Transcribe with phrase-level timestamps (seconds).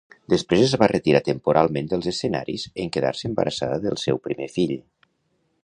[0.33, 4.75] Després es va retirar temporalment dels escenaris en quedar-se embarassada del seu primer fill.